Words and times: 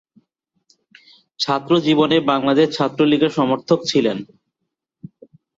ছাত্র 1.39 1.71
জীবনে 1.79 2.17
বাংলাদেশ 2.31 2.67
ছাত্রলীগের 2.77 3.31
সমর্থক 3.31 3.79
ছিলেন। 3.85 4.17